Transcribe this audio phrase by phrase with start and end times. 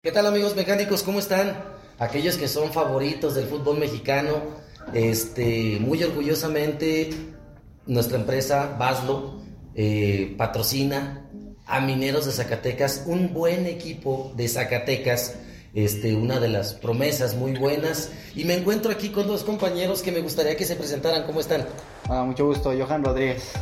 [0.00, 1.02] ¿Qué tal amigos mecánicos?
[1.02, 1.60] ¿Cómo están?
[1.98, 4.42] Aquellos que son favoritos del fútbol mexicano,
[4.94, 7.10] este, muy orgullosamente
[7.84, 9.40] nuestra empresa Baslo
[9.74, 11.28] eh, patrocina
[11.66, 15.34] a Mineros de Zacatecas, un buen equipo de Zacatecas,
[15.74, 18.12] este, una de las promesas muy buenas.
[18.36, 21.24] Y me encuentro aquí con dos compañeros que me gustaría que se presentaran.
[21.24, 21.66] ¿Cómo están?
[22.08, 23.52] Ah, mucho gusto, Johan Rodríguez.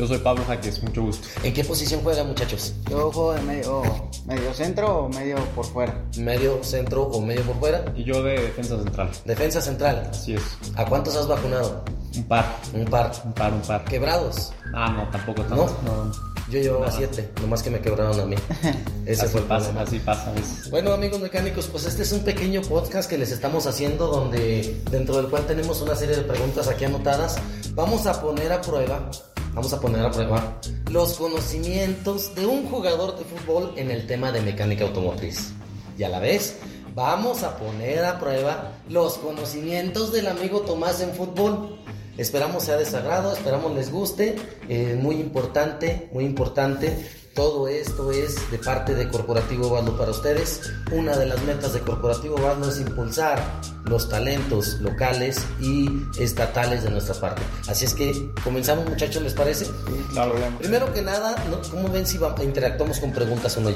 [0.00, 1.28] Yo soy Pablo Jaques, mucho gusto.
[1.42, 2.72] ¿En qué posición juegan muchachos?
[2.88, 3.82] Yo juego de medio,
[4.24, 6.02] medio centro o medio por fuera.
[6.16, 7.84] ¿Medio centro o medio por fuera?
[7.94, 9.10] Y yo de defensa central.
[9.26, 10.08] Defensa central.
[10.10, 10.42] Así es.
[10.76, 11.84] ¿A cuántos has vacunado?
[12.16, 12.46] Un par.
[12.72, 13.12] Un par.
[13.26, 13.84] Un par, un par.
[13.84, 14.54] ¿Quebrados?
[14.72, 15.66] Ah, no, tampoco tanto.
[15.84, 16.30] ¿No?
[16.50, 16.96] Yo llevaba Nada.
[16.96, 18.36] siete, nomás que me quebraron a mí.
[19.06, 19.82] Ese así fue el pasa, problema.
[19.86, 20.32] así pasa.
[20.34, 24.80] es- Bueno, amigos mecánicos, pues este es un pequeño podcast que les estamos haciendo donde
[24.90, 27.36] dentro del cual tenemos una serie de preguntas aquí anotadas.
[27.74, 29.08] Vamos a poner a prueba,
[29.54, 34.32] vamos a poner a prueba los conocimientos de un jugador de fútbol en el tema
[34.32, 35.52] de mecánica automotriz.
[35.98, 36.56] Y a la vez,
[36.94, 41.76] vamos a poner a prueba los conocimientos del amigo Tomás en fútbol.
[42.16, 44.36] Esperamos sea de su agrado, esperamos les guste.
[44.68, 47.19] Eh, muy importante, muy importante.
[47.40, 50.70] Todo esto es de parte de Corporativo Baldo para ustedes.
[50.92, 53.42] Una de las metas de Corporativo Baldo es impulsar
[53.86, 57.40] los talentos locales y estatales de nuestra parte.
[57.66, 58.12] Así es que
[58.44, 59.64] comenzamos muchachos, ¿les parece?
[59.64, 59.72] Sí,
[60.10, 60.34] Claro.
[60.58, 61.62] Primero que nada, ¿no?
[61.70, 63.70] ¿cómo ven si interactuamos con preguntas y uno?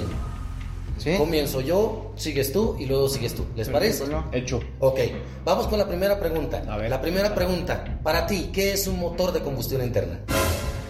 [0.98, 1.16] ¿Sí?
[1.16, 3.46] Comienzo yo, sigues tú y luego sigues tú.
[3.56, 4.04] ¿Les parece?
[4.32, 4.60] Hecho.
[4.80, 5.00] Ok,
[5.42, 6.62] vamos con la primera pregunta.
[6.68, 6.90] A ver.
[6.90, 10.20] La primera pregunta, para ti, ¿qué es un motor de combustión interna?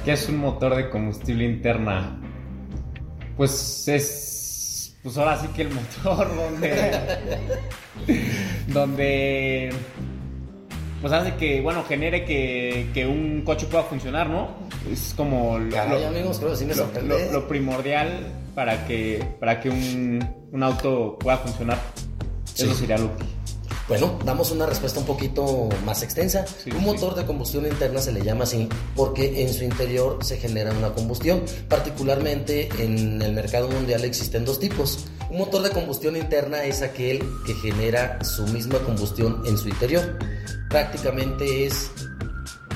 [0.05, 2.21] ¿Qué es un motor de combustible interna?
[3.37, 4.95] Pues es.
[5.03, 7.07] Pues ahora sí que el motor donde.
[8.69, 9.71] donde.
[11.01, 14.49] Pues hace que, bueno, genere que, que un coche pueda funcionar, ¿no?
[14.91, 16.89] Es como lo, Caray, lo- amigos, creo que sí me lo-
[17.33, 21.79] lo- primordial para que, para que un, un auto pueda funcionar.
[22.57, 23.25] Eso sería lo que.
[23.87, 26.47] Bueno, damos una respuesta un poquito más extensa.
[26.47, 26.85] Sí, un sí.
[26.85, 30.93] motor de combustión interna se le llama así porque en su interior se genera una
[30.95, 31.43] combustión.
[31.69, 35.07] Particularmente en el mercado mundial existen dos tipos.
[35.31, 40.19] Un motor de combustión interna es aquel que genera su misma combustión en su interior.
[40.71, 41.91] Prácticamente es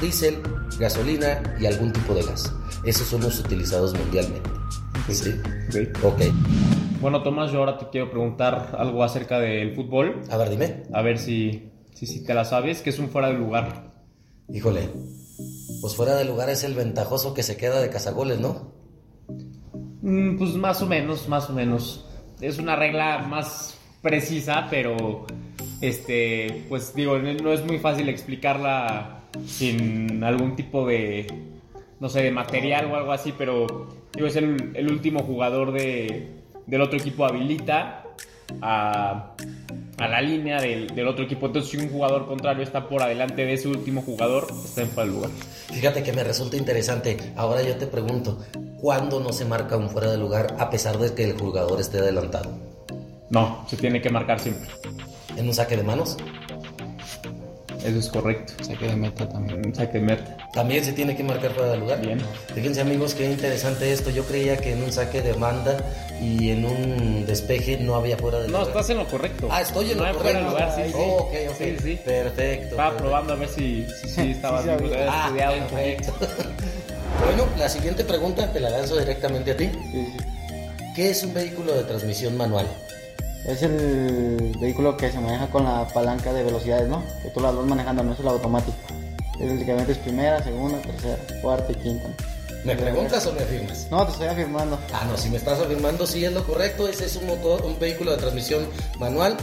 [0.03, 0.43] diésel,
[0.79, 2.53] gasolina y algún tipo de gas.
[2.85, 4.51] Esos son los utilizados mundialmente.
[5.11, 5.35] ¿Sí?
[6.05, 6.05] Ok.
[6.05, 6.78] Ok.
[7.01, 10.21] Bueno, Tomás, yo ahora te quiero preguntar algo acerca del fútbol.
[10.31, 10.83] A ver, dime.
[10.93, 13.93] A ver si, si, si te la sabes, que es un fuera de lugar.
[14.53, 14.89] Híjole.
[15.81, 18.73] Pues fuera de lugar es el ventajoso que se queda de cazagoles, ¿no?
[20.03, 22.05] Mm, pues más o menos, más o menos.
[22.41, 25.25] Es una regla más precisa, pero
[25.81, 31.29] este, pues digo, no es muy fácil explicarla sin algún tipo de,
[32.01, 36.38] no sé, de material o algo así, pero digo, es el, el último jugador de,
[36.69, 38.05] del otro equipo habilita
[38.63, 39.35] a,
[39.99, 41.47] a la línea del, del otro equipo.
[41.47, 45.07] Entonces, si un jugador contrario está por adelante de ese último jugador, está en de
[45.07, 45.31] lugar.
[45.73, 47.17] Fíjate que me resulta interesante.
[47.37, 48.39] Ahora yo te pregunto,
[48.81, 51.99] ¿cuándo no se marca un fuera de lugar a pesar de que el jugador esté
[51.99, 52.51] adelantado?
[53.31, 54.69] No, se tiene que marcar siempre.
[55.37, 56.17] ¿En un saque de manos?
[57.85, 58.53] Eso es correcto.
[58.65, 59.65] Saque de meta también.
[59.67, 60.37] Un saque de meta.
[60.53, 62.01] También se tiene que marcar fuera de lugar.
[62.01, 62.21] Bien.
[62.55, 64.11] Fíjense amigos, qué interesante esto.
[64.11, 65.79] Yo creía que en un saque de banda
[66.21, 68.69] y en un despeje no había fuera de No, lugar.
[68.69, 69.49] estás en lo correcto.
[69.51, 70.39] Ah, estoy en no lo hay correcto.
[70.39, 70.99] fuera de lugar, sí, sí.
[70.99, 71.57] Oh, ok, ok.
[71.59, 71.99] Sí, sí.
[72.05, 72.65] Perfecto.
[72.71, 72.97] Estaba perfecto.
[72.97, 74.71] probando a ver si, si, si estabas Sí,
[75.09, 76.13] Ah, estudiado un perfecto.
[76.15, 76.35] poquito.
[77.25, 79.71] bueno, la siguiente pregunta te la lanzo directamente a ti.
[79.93, 80.17] Sí, sí.
[80.97, 82.67] ¿Qué es un vehículo de transmisión manual?
[83.49, 87.03] Es el vehículo que se maneja con la palanca de velocidades, ¿no?
[87.23, 88.77] Que tú las vas manejando, no es el automático.
[89.41, 92.09] Es el que metes primera, segunda, tercera, cuarta y quinta.
[92.65, 93.89] ¿Me preguntas o me afirmas?
[93.91, 94.79] No, te estoy afirmando.
[94.93, 96.89] Ah, no, si me estás afirmando, sí es lo correcto.
[96.89, 98.67] Ese es un motor, un vehículo de transmisión
[98.99, 99.39] manual.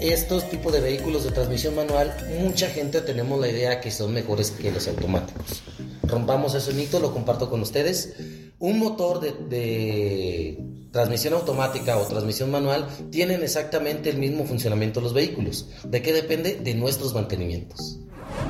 [0.00, 4.52] Estos tipos de vehículos de transmisión manual, mucha gente tenemos la idea que son mejores
[4.52, 5.62] que los automáticos.
[6.04, 8.14] Rompamos ese mito, lo comparto con ustedes.
[8.60, 10.58] Un motor de, de
[10.90, 15.68] transmisión automática o transmisión manual tienen exactamente el mismo funcionamiento los vehículos.
[15.84, 16.56] ¿De qué depende?
[16.56, 18.00] De nuestros mantenimientos.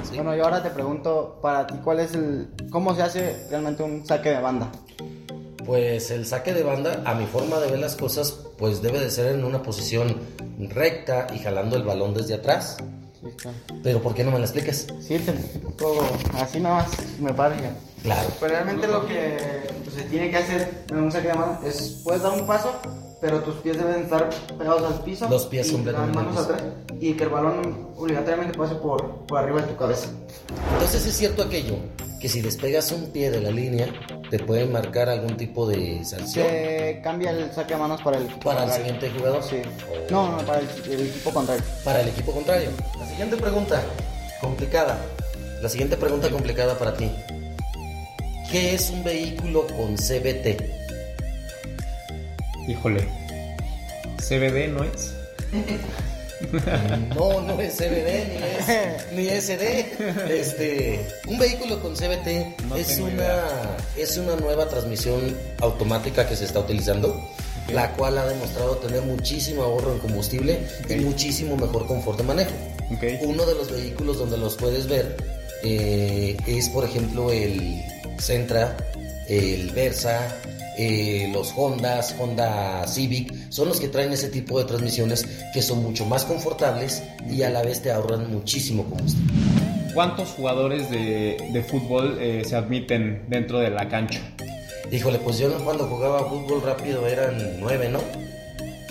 [0.09, 0.17] ¿Sí?
[0.17, 2.49] Bueno, yo ahora te pregunto, para ti, ¿cuál es el...
[2.71, 4.71] ¿Cómo se hace realmente un saque de banda?
[5.65, 9.11] Pues el saque de banda, a mi forma de ver las cosas, pues debe de
[9.11, 10.17] ser en una posición
[10.59, 12.79] recta y jalando el balón desde atrás.
[13.21, 13.49] Sí.
[13.83, 14.87] Pero ¿por qué no me la explicas?
[15.01, 15.33] Sí, te
[15.77, 16.01] todo
[16.35, 17.71] así nada más me parece.
[18.09, 18.29] Claro.
[18.41, 19.37] Pero realmente lo que
[19.85, 22.73] pues, se tiene que hacer en un saque de mano es, puedes dar un paso,
[23.21, 25.29] pero tus pies deben estar pegados al piso.
[25.29, 26.63] Los pies y completamente las manos atrás.
[27.01, 30.09] Y que el balón obligatoriamente pase por, por arriba de tu cabeza.
[30.73, 31.75] Entonces es cierto aquello
[32.19, 33.89] que si despegas un pie de la línea,
[34.31, 38.25] te pueden marcar algún tipo de sanción Se cambia el saque a manos para el
[38.25, 38.95] equipo para el contrario.
[38.95, 39.43] siguiente jugador.
[39.43, 39.63] Sí.
[40.09, 41.63] O No, no, para el, el equipo contrario.
[41.85, 42.71] Para el equipo contrario.
[42.99, 43.83] La siguiente pregunta,
[44.41, 44.99] complicada.
[45.61, 47.11] La siguiente pregunta complicada para ti.
[48.51, 50.63] ¿Qué es un vehículo con CBT?
[52.67, 53.07] Híjole.
[54.27, 55.15] CBD no es.
[57.17, 59.87] No, no es CBD ni es ni SD.
[60.31, 63.77] Este, un vehículo con CBT No es una idea.
[63.97, 67.21] es una nueva transmisión automática que se está utilizando,
[67.73, 72.53] la cual ha demostrado tener muchísimo ahorro en combustible y muchísimo mejor confort de manejo.
[72.95, 73.05] Ok.
[73.23, 75.17] Uno de los vehículos donde los puedes ver
[75.65, 77.83] eh, es, por ejemplo, el
[78.19, 78.77] Sentra,
[79.29, 80.37] el Versa,
[80.77, 85.83] eh, los Hondas, Honda Civic, son los que traen ese tipo de transmisiones que son
[85.83, 89.33] mucho más confortables y a la vez te ahorran muchísimo combustible.
[89.95, 94.21] ¿Cuántos jugadores de, de fútbol eh, se admiten dentro de la cancha?
[94.93, 98.01] Híjole, pues yo cuando jugaba fútbol rápido eran nueve, ¿no?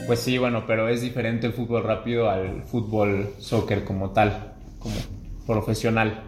[0.06, 4.95] Pues sí, bueno, pero es diferente el fútbol rápido al fútbol soccer como tal, como
[5.45, 6.23] profesional.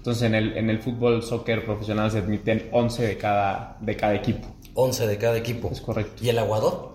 [0.00, 4.14] Entonces en el, en el fútbol soccer profesional se admiten 11 de cada, de cada
[4.14, 4.48] equipo.
[4.72, 5.68] 11 de cada equipo.
[5.70, 6.24] Es correcto.
[6.24, 6.92] ¿Y el aguador?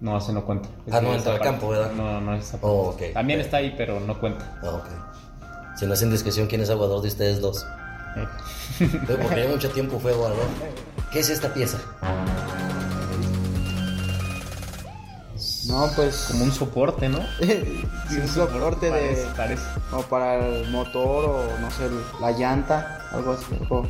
[0.00, 0.68] No, ese no cuenta.
[0.90, 1.92] Ah, no entra al campo, ¿verdad?
[1.92, 2.58] No, no, parte.
[2.62, 3.02] Oh, ok.
[3.14, 4.58] También está ahí, pero no cuenta.
[4.60, 5.78] Ah, ok.
[5.78, 7.64] Si no es indiscreción, ¿quién es aguador de ustedes dos?
[8.16, 8.88] Eh.
[9.06, 10.48] Porque mucho tiempo fue aguador.
[11.12, 11.78] ¿Qué es esta pieza?
[15.68, 16.26] No, pues.
[16.30, 17.20] Como un soporte, ¿no?
[18.08, 19.26] Sí, un soporte Parece, de.
[19.36, 19.62] parece.
[19.90, 21.88] Como para el motor o no sé,
[22.20, 23.44] la llanta, algo así.
[23.60, 23.86] algo-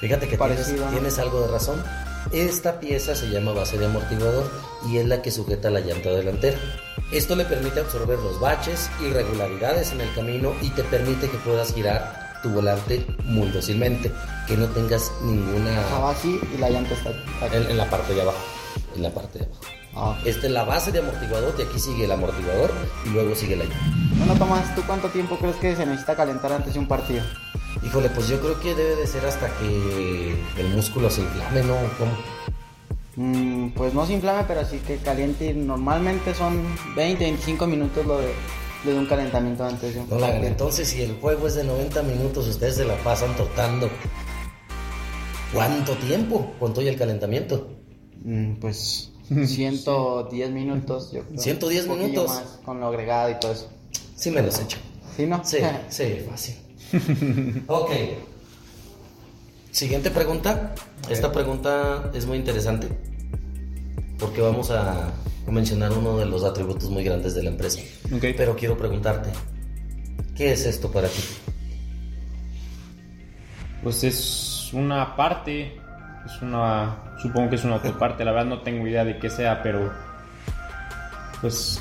[0.00, 0.90] Fíjate que tienes, Parecido, ¿no?
[0.90, 1.82] tienes algo de razón.
[2.32, 4.50] Esta pieza se llama base de amortiguador
[4.88, 6.58] y es la que sujeta la llanta delantera.
[7.12, 11.72] Esto le permite absorber los baches, irregularidades en el camino y te permite que puedas
[11.72, 14.10] girar tu volante muy dócilmente,
[14.48, 17.56] que no tengas ninguna así y la llanta está aquí.
[17.56, 18.38] en, en la parte de abajo,
[18.96, 19.60] en la parte de abajo.
[19.94, 20.18] Ah.
[20.24, 22.72] Esta es la base de amortiguador y aquí sigue el amortiguador
[23.04, 23.64] y luego sigue la.
[24.16, 27.22] Bueno, Tomás, ¿tú cuánto tiempo crees que se necesita calentar antes de un partido?
[27.84, 31.74] Híjole, pues yo creo que debe de ser hasta que el músculo se inflame, ¿no?
[31.98, 32.12] ¿Cómo?
[33.16, 35.52] Mm, pues no se inflame, pero sí que caliente.
[35.52, 36.62] Normalmente son
[36.96, 38.32] 20, 25 minutos lo de,
[38.84, 40.46] lo de un calentamiento antes de un No partido.
[40.46, 43.90] Entonces, si el juego es de 90 minutos, ustedes se la pasan trotando.
[45.52, 46.54] ¿Cuánto tiempo?
[46.58, 47.68] ¿Cuánto hay el calentamiento?
[48.24, 49.11] Mm, pues
[49.46, 51.40] 110 minutos, yo creo.
[51.40, 52.28] 110 Un poquillo minutos.
[52.30, 53.68] más, con lo agregado y todo eso.
[54.16, 54.78] Sí me los echo.
[55.16, 55.44] ¿Sí, no?
[55.44, 55.58] Sí,
[55.88, 56.54] sí, fácil.
[57.66, 57.90] ok.
[59.70, 60.74] Siguiente pregunta.
[61.08, 62.88] Esta pregunta es muy interesante
[64.18, 65.12] porque vamos a
[65.46, 67.80] a mencionar uno de los atributos muy grandes de la empresa.
[68.14, 68.24] Ok.
[68.36, 69.30] Pero quiero preguntarte,
[70.36, 71.22] ¿qué es esto para ti?
[73.82, 75.76] Pues es una parte,
[76.26, 79.62] es una, supongo que es una autoparte, la verdad no tengo idea de qué sea,
[79.62, 79.92] pero
[81.40, 81.80] pues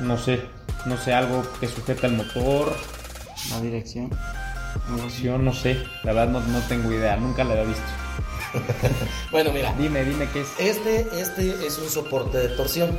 [0.00, 0.40] no sé,
[0.86, 2.74] no sé, algo que sujeta el motor,
[3.50, 4.10] La dirección.
[5.44, 7.82] no sé, la verdad no, no tengo idea, nunca la había visto.
[9.30, 10.48] Bueno, mira, Dime, dime qué es.
[10.58, 12.98] Este, este es un soporte de torsión.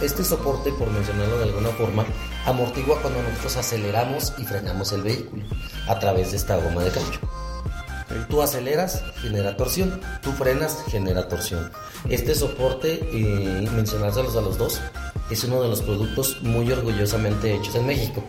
[0.00, 2.04] Este soporte, por mencionarlo de alguna forma,
[2.46, 5.44] amortigua cuando nosotros aceleramos y frenamos el vehículo
[5.88, 7.20] a través de esta goma de caucho.
[8.28, 10.00] Tú aceleras, genera torsión.
[10.22, 11.70] Tú frenas, genera torsión.
[12.08, 14.80] Este soporte, eh, mencionárselos a los dos,
[15.30, 18.22] es uno de los productos muy orgullosamente hechos en México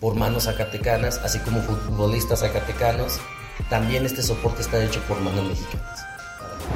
[0.00, 3.18] por manos zacatecanas, así como futbolistas zacatecanos.
[3.68, 6.04] También este soporte está hecho por manos mexicanas.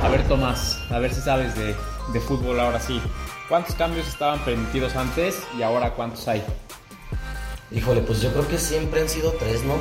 [0.03, 1.75] A ver Tomás, a ver si sabes de,
[2.13, 3.01] de fútbol ahora sí.
[3.49, 6.45] ¿Cuántos cambios estaban permitidos antes y ahora cuántos hay?
[7.71, 9.75] Híjole, pues yo creo que siempre han sido tres, ¿no?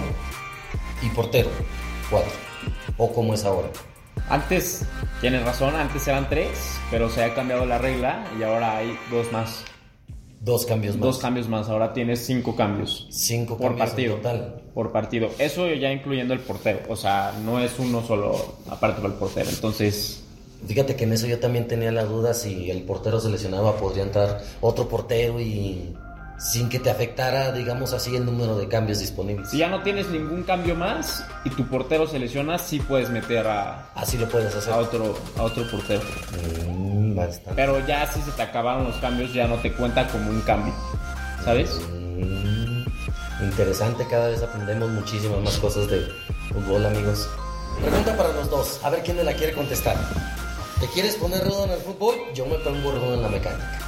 [1.02, 1.50] Y portero,
[2.10, 2.32] cuatro.
[2.98, 3.70] O como es ahora.
[4.30, 4.84] Antes,
[5.22, 6.50] tienes razón, antes eran tres,
[6.92, 9.64] pero se ha cambiado la regla y ahora hay dos más.
[10.40, 11.02] Dos cambios más.
[11.02, 14.16] Dos cambios más, ahora tienes cinco cambios Cinco por cambios partido.
[14.16, 14.62] en total.
[14.74, 15.30] Por partido.
[15.40, 19.50] Eso ya incluyendo el portero, o sea, no es uno solo aparte del portero.
[19.50, 20.24] Entonces,
[20.66, 24.02] Fíjate que en eso yo también tenía la duda si el portero se lesionaba, podría
[24.02, 25.96] entrar otro portero y
[26.38, 29.50] sin que te afectara, digamos así, el número de cambios disponibles.
[29.50, 33.48] si ya no tienes ningún cambio más y tu portero se lesiona, sí puedes meter
[33.48, 34.72] a, Así lo puedes hacer.
[34.74, 36.02] a otro, a otro portero.
[36.68, 37.52] Mm, bastante.
[37.56, 40.74] Pero ya si se te acabaron los cambios, ya no te cuenta como un cambio.
[41.44, 41.80] ¿Sabes?
[41.92, 42.84] Mm,
[43.44, 46.08] interesante, cada vez aprendemos muchísimas más cosas de
[46.54, 47.28] fútbol, amigos.
[47.82, 49.96] Pregunta para los dos, a ver quién me la quiere contestar.
[50.80, 52.16] ¿Te quieres poner rudo en el fútbol?
[52.36, 53.80] Yo me pongo rudo en la mecánica.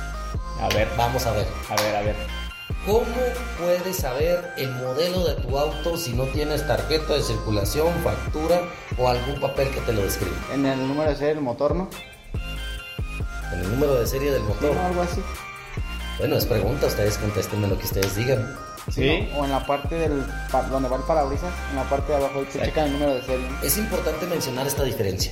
[0.62, 1.48] A ver, Vamos a ver.
[1.70, 2.16] a ver, a ver.
[2.90, 3.06] ¿Cómo
[3.60, 8.64] puedes saber el modelo de tu auto si no tienes tarjeta de circulación, factura
[8.98, 10.36] o algún papel que te lo describa?
[10.52, 11.88] En el número de serie del motor, ¿no?
[13.54, 14.74] En el número de serie del Sí, motor.
[14.76, 14.82] ¿no?
[14.88, 15.22] Algo así.
[16.18, 18.56] Bueno, es pregunta, ustedes contéstenme lo que ustedes digan.
[18.92, 19.28] Sí.
[19.34, 19.40] ¿no?
[19.42, 20.24] O en la parte del
[20.72, 22.66] donde va el parabrisas, en la parte de abajo, se Sí.
[22.66, 23.48] checa el número de serie.
[23.48, 23.62] ¿no?
[23.62, 25.32] Es importante mencionar esta diferencia.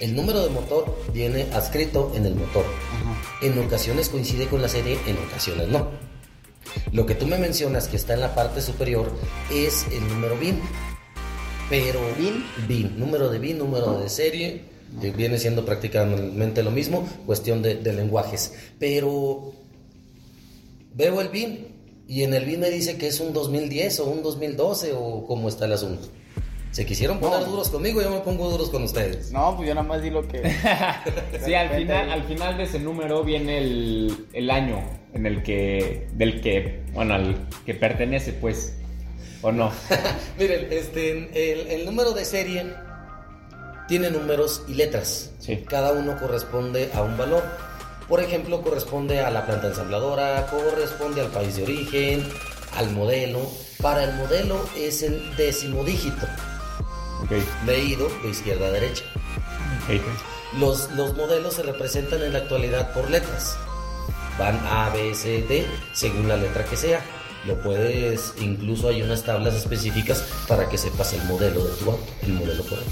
[0.00, 2.64] El número de motor viene adscrito en el motor.
[2.64, 3.44] Ajá.
[3.46, 5.88] En ocasiones coincide con la serie, en ocasiones no.
[6.92, 9.12] Lo que tú me mencionas que está en la parte superior
[9.52, 10.60] es el número BIN.
[11.68, 12.44] Pero ¿BIN?
[12.68, 14.62] BIN, número de BIN, número de serie,
[15.00, 18.54] que viene siendo prácticamente lo mismo, cuestión de, de lenguajes.
[18.78, 19.52] Pero
[20.94, 21.66] veo el BIN
[22.08, 25.48] y en el BIN me dice que es un 2010 o un 2012 o cómo
[25.48, 26.08] está el asunto.
[26.70, 27.46] Se quisieron poner No.
[27.46, 29.32] duros conmigo, yo me pongo duros con ustedes.
[29.32, 30.42] No, pues yo nada más di lo que.
[31.44, 34.80] Sí, al final, al final de ese número viene el, el año
[35.16, 38.76] en el que, del que, bueno, al que pertenece, pues,
[39.42, 39.72] o no.
[40.38, 41.10] Miren, este,
[41.52, 42.66] el, el número de serie
[43.88, 45.32] tiene números y letras.
[45.38, 45.64] Sí.
[45.68, 47.42] Cada uno corresponde a un valor.
[48.08, 52.28] Por ejemplo, corresponde a la planta ensambladora, corresponde al país de origen,
[52.76, 53.40] al modelo.
[53.82, 56.26] Para el modelo es el décimo dígito,
[57.22, 57.32] Ok,
[57.66, 59.04] leído de izquierda a derecha.
[59.84, 60.58] ok.
[60.60, 63.58] Los, los modelos se representan en la actualidad por letras.
[64.38, 67.00] Van A, B, C, D, según la letra que sea.
[67.46, 72.04] Lo puedes, incluso hay unas tablas específicas para que sepas el modelo de tu auto,
[72.22, 72.90] el modelo correcto.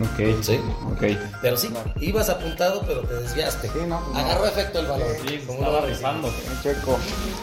[0.00, 0.60] Ok, Sí.
[0.92, 1.02] ok.
[1.42, 3.66] Pero sí, ibas apuntado, pero te desviaste.
[3.68, 4.18] Sí, no, pues no.
[4.20, 5.08] Agarró efecto el balón.
[5.26, 6.32] Sí, Como estaba lo rifando.
[6.62, 6.96] Checo.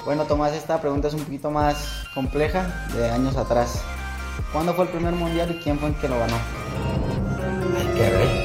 [0.05, 1.75] Bueno, Tomás, esta pregunta es un poquito más
[2.13, 3.81] compleja, de años atrás.
[4.53, 6.37] ¿Cuándo fue el primer mundial y quién fue el que lo ganó?
[7.77, 8.44] Ay, caray.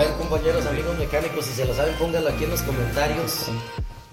[0.00, 3.50] A ver, compañeros, amigos mecánicos, si se lo saben, pónganlo aquí en los comentarios.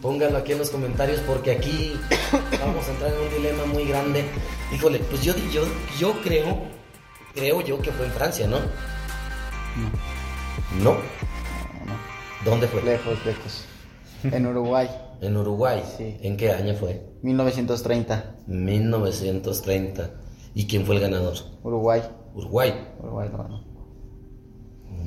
[0.01, 1.93] Pónganlo aquí en los comentarios porque aquí
[2.59, 4.25] vamos a entrar en un dilema muy grande.
[4.75, 5.61] Híjole, pues yo, yo,
[5.97, 6.57] yo creo,
[7.33, 8.57] creo yo que fue en Francia, ¿no?
[10.83, 10.91] No.
[10.91, 10.97] No,
[12.43, 12.83] ¿Dónde fue?
[12.83, 13.63] lejos, lejos.
[14.25, 14.89] En Uruguay,
[15.21, 15.81] En Uruguay.
[15.97, 16.17] Sí.
[16.21, 17.01] ¿En qué año fue?
[17.21, 18.35] 1930.
[18.45, 20.09] 1930.
[20.53, 21.35] ¿Y quién fue el ganador?
[21.63, 22.01] Uruguay.
[22.35, 22.73] Uruguay.
[22.99, 23.66] Uruguay lo ganó.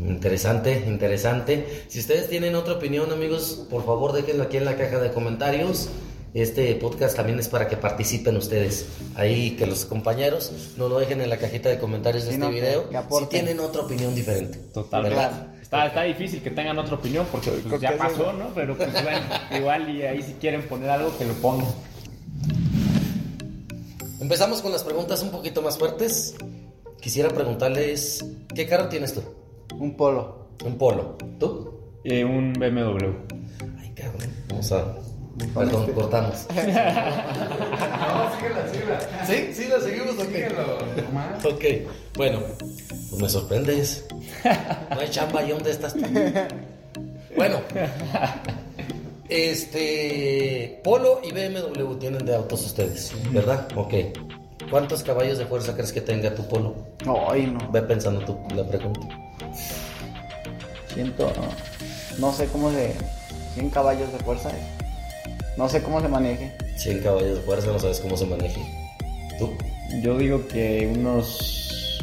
[0.07, 1.85] Interesante, interesante.
[1.89, 5.89] Si ustedes tienen otra opinión, amigos, por favor déjenlo aquí en la caja de comentarios.
[6.33, 8.87] Este podcast también es para que participen ustedes.
[9.17, 12.47] Ahí que los compañeros no lo dejen en la cajita de comentarios de Sí, este
[12.47, 12.89] no, video.
[13.19, 14.59] si tienen otra opinión diferente.
[14.73, 15.17] Totalmente.
[15.17, 15.47] ¿Verdad?
[15.61, 18.45] Está, está difícil que tengan otra opinión porque pues, ya pasó, ¿no?
[18.45, 18.55] ¿no?
[18.55, 19.21] Pero pues bueno,
[19.57, 21.67] igual y ahí si quieren poner algo que lo pongan.
[24.21, 26.35] Empezamos con las preguntas un poquito más fuertes.
[27.01, 29.23] Quisiera preguntarles, ¿qué carro tienes tú?
[29.81, 30.51] Un polo.
[30.63, 31.17] Un polo.
[31.39, 31.73] ¿Tú?
[32.05, 33.15] Eh, un BMW.
[33.81, 34.31] Ay, cabrón.
[34.51, 34.95] Vamos a...
[35.55, 35.93] Perdón, este.
[35.95, 36.47] cortamos.
[38.11, 39.25] No, síguela, síguela.
[39.27, 39.55] ¿Sí?
[39.55, 40.53] ¿Sí la seguimos o qué?
[41.03, 41.45] Tomás.
[41.47, 41.65] Ok,
[42.17, 42.41] bueno,
[43.09, 44.07] pues me sorprendes.
[44.91, 46.01] No hay chamba, ¿y dónde estás tú?
[47.37, 47.61] Bueno,
[49.29, 50.81] este.
[50.85, 53.67] Polo y BMW tienen de autos ustedes, ¿verdad?
[53.77, 53.95] Ok.
[54.71, 56.75] ¿Cuántos caballos de fuerza crees que tenga tu Polo?
[57.31, 57.71] Ay, no.
[57.71, 59.30] Ve pensando tú la pregunta.
[60.95, 61.33] Siento.
[62.19, 62.95] No sé cómo se.
[63.55, 64.51] 100 caballos de fuerza.
[65.57, 66.53] No sé cómo se maneje.
[66.77, 68.61] 100 caballos de fuerza, no sabes cómo se maneje.
[69.39, 69.57] ¿Tú?
[70.03, 72.01] Yo digo que unos.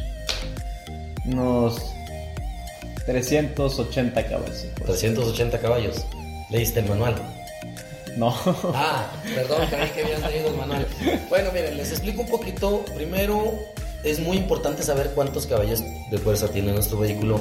[1.26, 1.94] unos.
[3.06, 4.66] 380 caballos.
[4.86, 6.06] 380 caballos.
[6.50, 7.16] Leíste el manual.
[8.18, 8.36] No.
[8.74, 10.88] Ah, perdón, creí que habían leído el manual.
[11.30, 12.84] Bueno, miren, les explico un poquito.
[12.96, 13.54] Primero,
[14.04, 17.40] es muy importante saber cuántos caballos de fuerza tiene nuestro vehículo,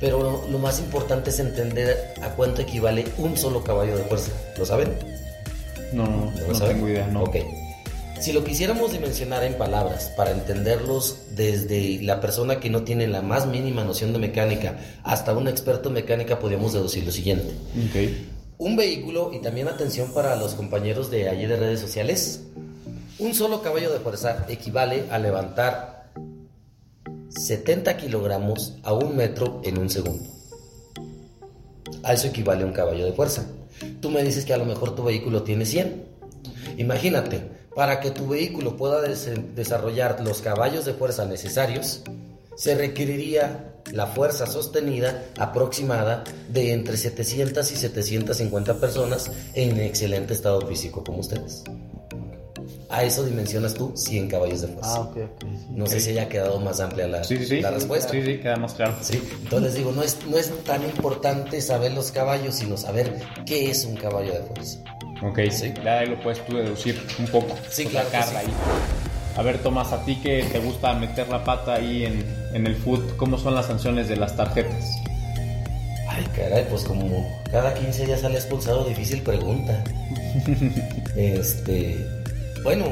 [0.00, 4.32] pero lo más importante es entender a cuánto equivale un solo caballo de fuerza.
[4.58, 4.92] ¿Lo saben?
[5.92, 6.76] No, no, ¿No saben?
[6.76, 7.24] tengo idea, no.
[7.24, 7.36] Ok.
[8.20, 13.20] Si lo quisiéramos dimensionar en palabras para entenderlos desde la persona que no tiene la
[13.20, 17.54] más mínima noción de mecánica hasta un experto en mecánica, podríamos deducir lo siguiente.
[18.58, 22.40] Un vehículo, y también atención para los compañeros de allí de redes sociales,
[23.18, 25.95] un solo caballo de fuerza equivale a levantar
[27.36, 30.24] 70 kilogramos a un metro en un segundo.
[32.02, 33.46] A eso equivale un caballo de fuerza.
[34.00, 36.04] Tú me dices que a lo mejor tu vehículo tiene 100.
[36.78, 37.42] Imagínate,
[37.74, 42.02] para que tu vehículo pueda des- desarrollar los caballos de fuerza necesarios,
[42.56, 50.66] se requeriría la fuerza sostenida aproximada de entre 700 y 750 personas en excelente estado
[50.66, 51.62] físico como ustedes.
[52.88, 54.94] A eso dimensionas tú 100 caballos de fuerza.
[54.96, 55.40] Ah, ok, ok.
[55.40, 55.66] sí.
[55.70, 57.60] No sé si haya quedado más amplia la, Sí, sí, sí.
[57.60, 58.10] la respuesta.
[58.12, 58.94] Sí, sí, queda más claro.
[59.02, 63.12] Sí, entonces digo, no es, no es tan importante saber los caballos, sino saber
[63.44, 64.78] qué es un caballo de fuerza.
[65.22, 65.72] Ok, Sí.
[65.84, 67.56] ya ahí lo puedes tú deducir un poco.
[67.70, 68.36] Sí, claro que sacar sí.
[68.46, 68.54] ahí.
[69.36, 72.24] A ver, Tomás, a ti que te gusta meter la pata ahí en,
[72.54, 74.84] en el foot, ¿cómo son las sanciones de las tarjetas?
[76.08, 79.82] Ay, caray, pues como cada 15 días sale expulsado, difícil pregunta.
[81.16, 82.06] este,
[82.66, 82.84] bueno,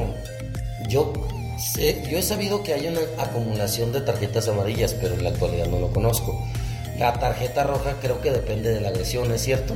[0.87, 1.11] yo
[1.57, 5.67] sé, yo he sabido que hay una acumulación de tarjetas amarillas, pero en la actualidad
[5.67, 6.47] no lo conozco.
[6.97, 9.75] La tarjeta roja creo que depende de la agresión, ¿es cierto?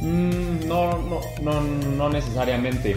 [0.00, 2.96] Mm, no, no, no, no necesariamente.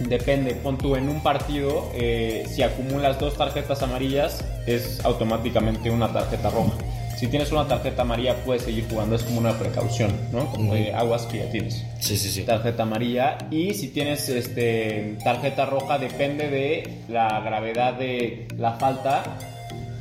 [0.00, 6.12] Depende, pon tú en un partido, eh, si acumulas dos tarjetas amarillas, es automáticamente una
[6.12, 6.74] tarjeta roja.
[7.20, 10.50] Si tienes una tarjeta amarilla, puedes seguir jugando, es como una precaución, ¿no?
[10.50, 11.84] Como de aguas que ya tienes.
[12.00, 12.44] Sí, sí, sí.
[12.44, 13.36] Tarjeta amarilla.
[13.50, 19.36] Y si tienes este, tarjeta roja, depende de la gravedad de la falta.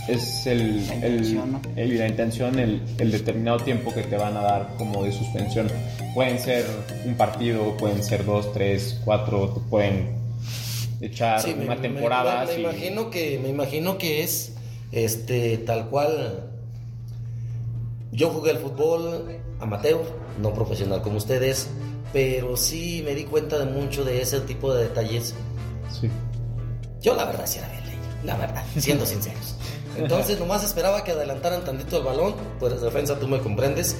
[0.07, 1.61] Es el, La el- intención, ¿no?
[1.75, 5.67] el- la intención, el, el determinado tiempo que te van a dar como de suspensión.
[6.15, 6.65] Pueden ser
[7.05, 10.15] un partido, pueden ser dos, tres, cuatro, pueden
[11.01, 12.45] echar Sí, una me- temporada.
[12.45, 14.53] Me, imagino que me imagino que es
[14.93, 16.45] este tal cual.
[18.11, 19.99] Yo jugué al fútbol amateur,
[20.41, 21.67] no profesional como ustedes,
[22.11, 25.35] pero sí me di cuenta de mucho de ese tipo de detalles.
[25.99, 26.09] Sí.
[27.01, 29.55] Yo la verdad sí era bien leído, la verdad, siendo sinceros.
[29.97, 33.95] Entonces nomás esperaba que adelantaran tantito el balón, pues defensa tú me comprendes,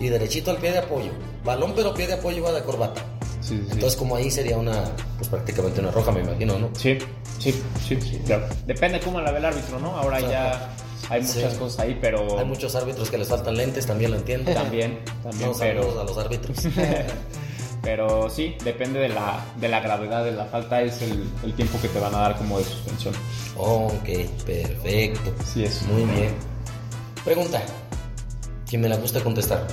[0.00, 1.12] y derechito al pie de apoyo.
[1.44, 3.00] Balón pero pie de apoyo va de corbata.
[3.40, 3.72] Sí, sí, sí.
[3.72, 4.84] Entonces como ahí sería una,
[5.18, 6.70] pues prácticamente una roja me imagino, ¿no?
[6.76, 6.98] Sí,
[7.38, 7.52] sí,
[7.86, 8.46] sí, sí, claro.
[8.66, 9.96] Depende cómo la ve el árbitro, ¿no?
[9.96, 10.32] Ahora Claro.
[10.32, 10.74] ya
[11.10, 11.58] hay muchas Sí.
[11.58, 14.52] cosas ahí, pero Hay muchos árbitros que les faltan lentes, también lo entiendo.
[14.52, 16.56] también, también, No, saludos pero, a los árbitros.
[17.82, 21.78] pero sí, depende de la, de la gravedad de la falta, es el, el tiempo
[21.82, 23.14] que te van a dar como de suspensión.
[23.56, 24.08] ok,
[24.46, 25.32] perfecto.
[25.44, 25.82] Sí, es.
[25.82, 26.34] Muy bien.
[27.24, 27.62] Pregunta.
[28.68, 29.66] Quien me la gusta contestar.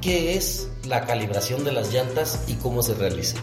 [0.00, 3.38] ¿Qué es la calibración de las llantas y cómo se realiza?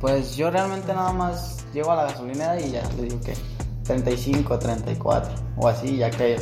[0.00, 3.34] Pues yo realmente nada más llego a la gasolinera y ya le digo que
[3.86, 6.36] 35, 34 o así, ya que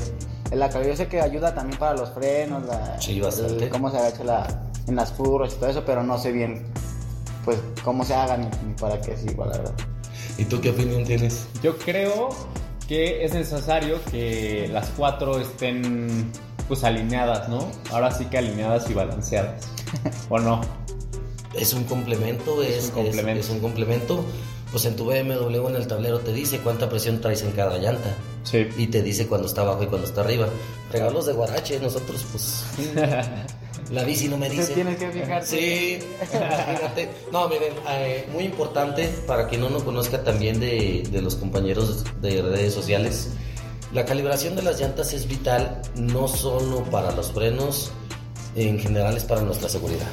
[0.53, 3.65] la calidad yo sé que ayuda también para los frenos, la, Sí, bastante.
[3.65, 6.67] el cómo se agacha la, en las curvas y todo eso, pero no sé bien
[7.45, 9.75] pues cómo se hagan ni, ni para qué sirva, la verdad.
[10.38, 11.47] ¿Y tú qué opinión tienes?
[11.62, 12.31] Yo creo
[12.88, 16.31] que es necesario que las cuatro estén
[16.68, 17.68] pues alineadas, ¿no?
[17.92, 19.66] Ahora sí que alineadas y balanceadas.
[20.31, 20.61] ¿O no?
[21.55, 23.40] Es un complemento, es, un complemento.
[23.40, 24.25] es- es un complemento.
[24.75, 28.13] Pues en tu BMW en el tablero te dice cuánta presión traes en cada llanta.
[28.43, 28.67] Sí.
[28.77, 30.49] Y te dice cuando está abajo y cuando está arriba.
[30.91, 32.65] Regalos de guarache, nosotros pues...
[33.93, 34.75] La bici no me dice.
[34.75, 35.47] tienes que fijarte.
[35.47, 37.09] Sí, imagínate.
[37.31, 42.03] No, miren, eh, muy importante para quien no nos conozca también de, de los compañeros
[42.21, 43.29] de redes sociales.
[43.93, 47.93] La calibración de las llantas es vital no solo para los frenos,
[48.57, 50.09] en general es para nuestra seguridad.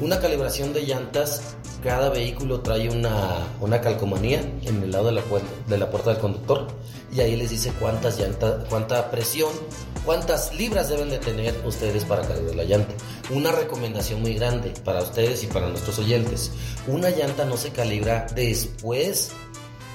[0.00, 5.22] Una calibración de llantas, cada vehículo trae una, una calcomanía en el lado de la,
[5.22, 6.66] puerta, del conductor
[7.14, 9.52] y ahí les dice cuántas llantas, cuánta presión,
[10.02, 12.94] cuántas libras deben de tener ustedes para calibrar la llanta.
[13.30, 16.52] Una recomendación muy grande para ustedes y para nuestros oyentes.
[16.88, 19.32] Una llanta no se calibra después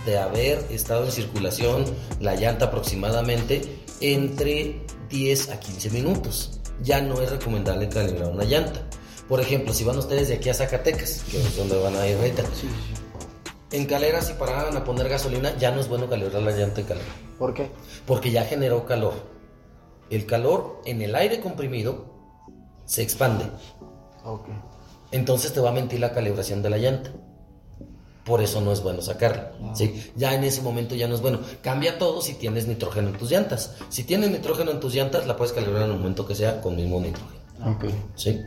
[0.05, 1.85] de haber estado en circulación
[2.19, 6.59] la llanta aproximadamente entre 10 a 15 minutos.
[6.83, 8.88] Ya no es recomendable calibrar una llanta.
[9.29, 12.17] Por ejemplo, si van ustedes de aquí a Zacatecas, que es donde van a ir
[12.17, 12.43] ahorita,
[13.71, 16.87] en Calera si pararan a poner gasolina, ya no es bueno calibrar la llanta en
[16.87, 17.69] Calera, ¿Por qué?
[18.07, 19.13] porque ya generó calor.
[20.09, 22.05] El calor en el aire comprimido
[22.85, 23.45] se expande,
[24.25, 24.47] Ok.
[25.11, 27.11] entonces te va a mentir la calibración de la llanta.
[28.25, 29.53] Por eso no es bueno sacarla.
[29.73, 30.11] ¿sí?
[30.15, 31.39] Ya en ese momento ya no es bueno.
[31.63, 33.75] Cambia todo si tienes nitrógeno en tus llantas.
[33.89, 36.75] Si tienes nitrógeno en tus llantas, la puedes calibrar en el momento que sea con
[36.75, 37.39] mismo nitrógeno.
[37.65, 37.85] Ok.
[38.15, 38.43] ¿sí?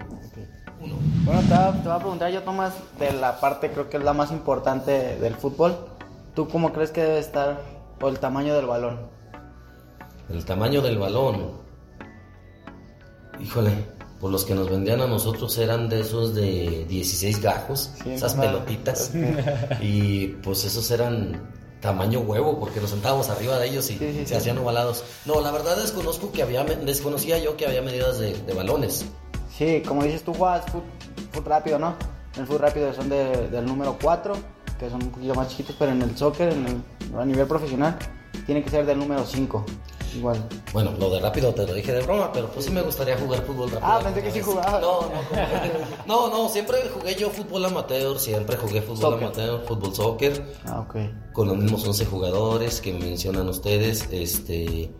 [1.24, 4.02] Bueno, te va, te va a preguntar yo, Tomás, de la parte creo que es
[4.02, 5.76] la más importante del fútbol.
[6.34, 7.60] ¿Tú cómo crees que debe estar
[8.00, 8.98] o el tamaño del balón?
[10.28, 11.52] El tamaño del balón.
[13.40, 13.72] Híjole,
[14.20, 18.36] pues los que nos vendían a nosotros eran de esos de 16 gajos, Sí, esas
[18.36, 18.48] mamá.
[18.52, 19.10] pelotitas.
[19.80, 24.18] y pues esos eran tamaño huevo, porque nos sentábamos arriba de ellos y Sí, sí,
[24.20, 24.34] se sí.
[24.34, 25.04] hacían ovalados.
[25.26, 29.04] No, la verdad desconozco que había, desconocía yo que había medidas de, de balones.
[29.62, 30.82] Sí, como dices, tú juegas fut,
[31.30, 31.94] fut rápido, ¿no?
[32.34, 34.34] En el fut rápido son de- del número 4,
[34.78, 37.96] que son un poquito más chiquitos, pero en el soccer, en el- a nivel profesional,
[38.46, 39.64] tiene que ser del número 5.
[40.16, 40.46] Igual.
[40.74, 43.42] Bueno, lo de rápido te lo dije de broma, pero pues sí me gustaría jugar
[43.46, 43.90] fútbol rápido.
[43.90, 44.46] Ah, pensé que sí vez.
[44.46, 44.80] jugabas.
[44.82, 45.00] No,
[46.06, 49.24] no, no, no, siempre jugué yo fútbol amateur, siempre jugué fútbol Soccer.
[49.24, 50.44] amateur, fútbol soccer.
[50.66, 50.96] Ah, ok.
[51.32, 54.90] con los mismos 11 jugadores que mencionan ustedes, este,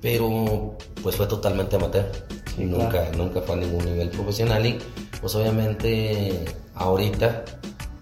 [0.00, 2.10] pero pues fue totalmente amateur.
[2.58, 3.16] Sí, nunca, claro.
[3.16, 4.78] nunca fue a ningún nivel profesional y
[5.20, 6.44] pues obviamente
[6.74, 7.44] ahorita,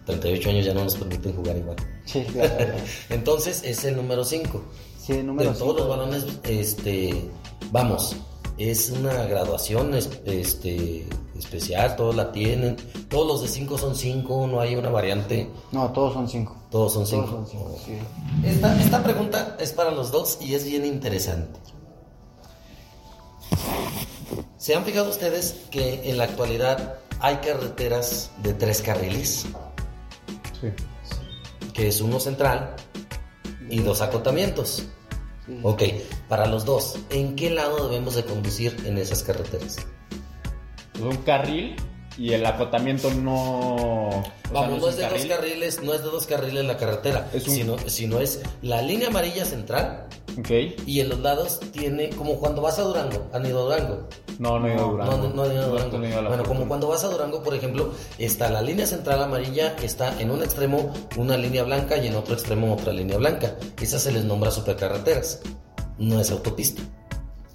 [0.07, 1.77] 38 años ya no nos permiten jugar igual.
[2.05, 2.75] Sí, claro.
[3.11, 4.63] Entonces es el número 5.
[4.99, 7.29] Sí, De número todos los balones, este,
[7.71, 8.17] vamos,
[8.59, 11.07] es una graduación es- este,
[11.39, 12.77] especial, todos la tienen,
[13.09, 16.57] todos los de 5 son 5, no hay una variante, No, todos son cinco.
[16.71, 17.27] todos son Todos 5.
[17.31, 17.93] son cinco, sí.
[18.45, 21.59] Esta, esta pregunta es para los dos y es bien interesante.
[24.59, 29.47] ¿Se han fijado ustedes que en la actualidad hay carreteras de tres carriles?
[30.61, 30.69] Sí.
[31.75, 32.75] Que es uno central
[33.69, 34.85] y dos acotamientos.
[35.47, 35.61] Sí.
[35.63, 35.83] Ok,
[36.29, 39.77] para los dos, ¿en qué lado debemos de conducir en esas carreteras?
[41.01, 41.77] Un carril
[42.19, 44.23] y el acotamiento no.
[44.53, 45.29] Vamos, no es de dos carril.
[45.29, 49.09] carriles, no es de dos carriles la carretera, Es un- sino, sino es la línea
[49.09, 50.07] amarilla central
[50.39, 50.51] Ok.
[50.87, 54.09] y en los lados tiene como cuando vas a Durango, han ido a Durango.
[54.39, 55.13] No, no he ido a Durango.
[55.17, 55.91] No, no, no he ido a No Durango.
[56.01, 56.69] tenido la Bueno, como fortuna.
[56.69, 60.93] cuando vas a Durango, por ejemplo, está la línea central amarilla, está en un extremo
[61.17, 63.57] una línea blanca y en otro extremo otra línea blanca.
[63.81, 65.41] Esas se les nombra supercarreteras.
[65.99, 66.83] No es autopista.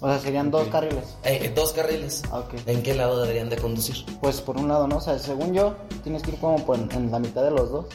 [0.02, 0.72] O sea, serían dos Ok.
[0.72, 1.04] carriles.
[1.24, 2.22] Eh, eh, dos carriles.
[2.30, 2.54] Ah, ok.
[2.66, 4.04] ¿En qué lado deberían de conducir?
[4.20, 4.96] Pues por un lado, ¿no?
[4.96, 7.70] O sea, según yo, tienes que ir como por en, en la mitad de los
[7.70, 7.86] dos.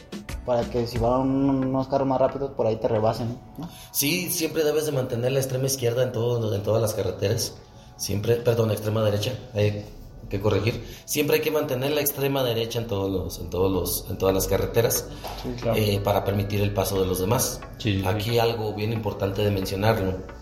[0.46, 3.68] Para que si van unos carros más rápidos, por ahí te rebasen, ¿no?
[3.92, 7.56] Sí, siempre debes de mantener la extrema izquierda en, todo, en todas las carreteras.
[7.98, 9.34] Siempre, perdón, extrema derecha.
[9.54, 9.84] Hay
[10.30, 10.86] que corregir.
[11.04, 14.34] Siempre hay que mantener la extrema derecha en todos los, en todos los, en todas
[14.34, 15.06] las carreteras.
[15.44, 15.78] Sí, claro.
[15.78, 17.60] eh, para permitir el paso de los demás.
[17.78, 18.40] Sí, sí, Aquí sí.
[18.40, 20.37] algo bien importante de mencionarlo.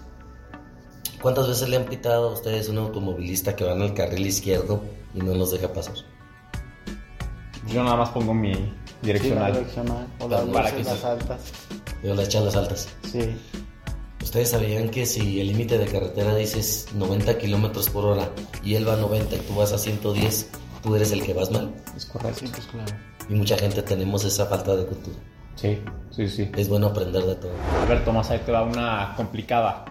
[1.25, 4.83] ¿Cuántas veces le han pitado a ustedes un automovilista que va en el carril izquierdo
[5.15, 5.95] y no los deja pasar?
[7.67, 9.53] Yo nada más pongo mi Sí, la direccional.
[9.53, 10.07] direccional.
[10.19, 11.39] O las Para que las altas.
[11.99, 12.89] Pero las echan las altas.
[13.11, 13.35] Sí.
[14.21, 18.29] ¿Ustedes sabían que si el límite de carretera dices 90 kilómetros por hora
[18.63, 20.51] y él va a 90 y tú vas a 110,
[20.83, 21.73] tú eres el que vas mal?
[21.97, 22.41] Es correcto.
[22.41, 22.93] Sí, pues claro.
[23.29, 25.17] Y mucha gente tenemos esa falta de cultura.
[25.55, 26.51] Sí, sí, sí.
[26.55, 27.51] Es bueno aprender de todo.
[27.81, 29.85] A ver, Tomás, ahí te va una complicada.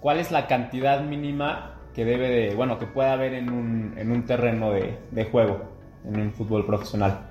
[0.00, 4.12] ¿Cuál es la cantidad mínima que debe de, bueno, que puede haber en un, en
[4.12, 5.62] un terreno de, de juego,
[6.04, 7.30] en un fútbol profesional?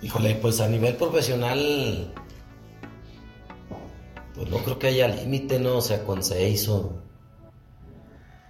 [0.00, 2.12] Híjole, pues a nivel profesional,
[4.34, 5.78] pues no creo que haya límite, ¿no?
[5.78, 7.02] O sea, con seis o...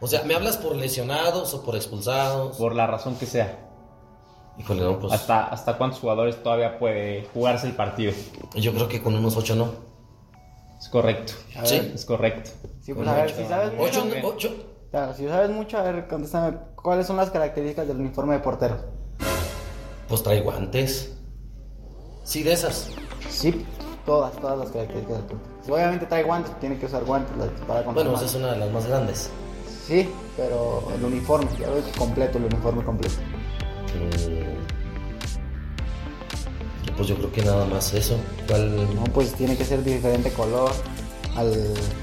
[0.00, 2.56] O sea, ¿me hablas por lesionados o por expulsados?
[2.56, 3.58] Por la razón que sea.
[4.58, 8.12] Híjole, no, pues ¿Hasta, ¿Hasta cuántos jugadores todavía puede jugarse el partido?
[8.54, 9.87] yo creo que con unos ocho no.
[10.78, 11.32] Es correcto.
[11.56, 11.78] A Sí.
[11.78, 11.92] ver.
[11.94, 12.50] Es correcto.
[12.82, 14.26] Sí, pues a ver, si sabes Ocho, mucho.
[14.28, 14.56] ocho.
[14.90, 16.56] Claro, si sabes mucho, a ver, contéstame.
[16.76, 18.76] ¿Cuáles son las características del uniforme de portero?
[20.08, 21.14] Pues trae guantes.
[22.24, 22.90] Sí, de esas.
[23.28, 23.66] Sí,
[24.06, 25.50] todas, todas las características del portero.
[25.64, 27.32] Si obviamente trae guantes, tiene que usar guantes
[27.66, 29.30] para contra Bueno, esa es una de las más grandes.
[29.86, 33.16] Sí, pero el uniforme, ya ves, completo, el uniforme completo.
[33.94, 34.77] Mm.
[36.98, 38.16] Pues yo creo que nada más eso.
[38.46, 38.94] ¿Cuál?
[38.94, 40.70] No, pues tiene que ser de diferente color
[41.36, 41.52] al,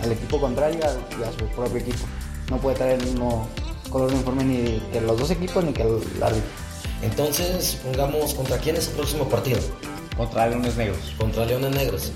[0.02, 2.06] al equipo contrario al- y a su propio equipo.
[2.50, 3.48] No puede traer el mismo
[3.90, 6.50] color de uniforme ni que los dos equipos ni que el árbitro.
[7.02, 9.60] Entonces, supongamos, ¿contra quién es el próximo partido?
[10.18, 10.98] Contra Leones Negros.
[11.18, 12.12] Contra Leones Negros.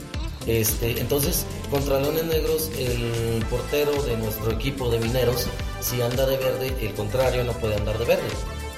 [0.48, 5.48] Este, entonces, contra Leones Negros, el portero de nuestro equipo de mineros,
[5.82, 8.24] si anda de verde, el contrario no puede andar de verde.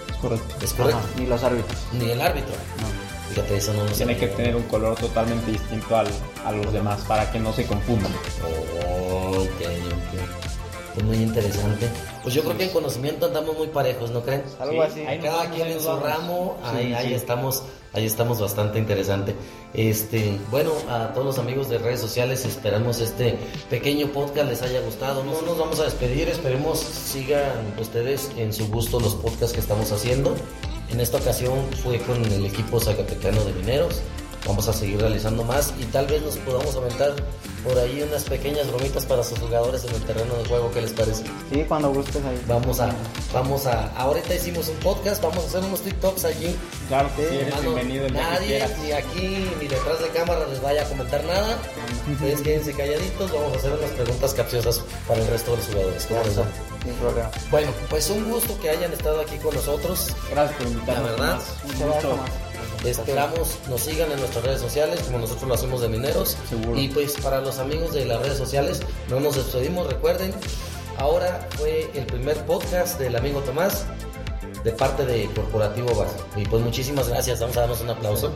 [0.10, 0.56] Es correcto.
[0.62, 0.98] Es correcto.
[0.98, 1.78] Ajá, ni los árbitros.
[1.94, 2.54] Ni el árbitro.
[2.82, 3.11] No.
[3.34, 6.08] Fíjate, eso no lo Tiene que tener un color totalmente distinto al,
[6.46, 8.12] a los demás para que no se confundan.
[8.44, 10.94] Oh, ok, ok.
[10.94, 11.88] Pues muy interesante.
[12.22, 14.44] Pues yo creo que en conocimiento andamos muy parejos, ¿no creen?
[14.60, 15.00] Algo Sí, así.
[15.06, 16.04] ahí Cada vamos, quien ahí en su vamos.
[16.04, 17.13] ramo, Sí, ahí, ahí sí.
[17.13, 17.63] estamos,
[17.94, 19.34] ahí estamos bastante interesante.
[19.74, 23.38] Este, bueno, a todos los amigos de redes sociales, esperamos este
[23.70, 25.24] pequeño podcast les haya gustado.
[25.24, 29.89] No nos vamos a despedir, esperemos sigan ustedes en su gusto los podcasts que estamos
[29.94, 30.36] haciendo.
[30.91, 34.01] En esta ocasión fue con el equipo zacatecano de mineros.
[34.45, 37.13] Vamos a seguir realizando más y tal vez nos podamos aventar
[37.63, 40.71] por ahí unas pequeñas bromitas para sus jugadores en el terreno de juego.
[40.71, 41.23] ¿Qué les parece?
[41.51, 42.41] Sí, cuando gustes ahí.
[42.47, 42.93] Vamos a,
[43.32, 46.56] vamos a, ahorita hicimos un podcast, vamos a hacer unos TikToks allí.
[46.88, 50.82] Claro que sí, eres Hermano, bienvenido nadie, ni aquí, ni detrás de cámara les vaya
[50.82, 51.58] a comentar nada.
[52.12, 56.06] Ustedes quédense calladitos, vamos a hacer unas preguntas capciosas para el resto de los jugadores.
[56.08, 57.32] ¿Cómo sin problema.
[57.50, 60.15] Bueno, pues un gusto que hayan estado aquí con nosotros.
[60.32, 61.06] Gracias por invitarnos.
[61.06, 62.20] La verdad, Un gusto.
[62.86, 66.36] Esperamos nos sigan en nuestras redes sociales, como nosotros lo hacemos de Mineros.
[66.50, 66.80] Seguro.
[66.80, 69.88] Y pues para los amigos de las redes sociales, no nos despedimos.
[69.88, 70.34] Recuerden,
[70.98, 73.86] ahora fue el primer podcast del amigo Tomás
[74.63, 76.08] de parte de Corporativo Bar.
[76.36, 77.39] Y pues muchísimas gracias.
[77.39, 78.32] Vamos a darnos un aplauso.